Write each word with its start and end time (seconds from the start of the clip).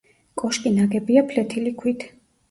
კოშკი 0.41 0.69
ნაგებია 0.77 1.23
ფლეთილი 1.33 1.75
ქვით. 1.83 2.07